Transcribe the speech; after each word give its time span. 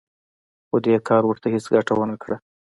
خو 0.67 0.75
دې 0.85 0.95
کار 1.07 1.23
ورته 1.25 1.47
هېڅ 1.53 1.65
ګټه 1.75 1.93
ونه 1.95 2.15
کړه 2.23 2.37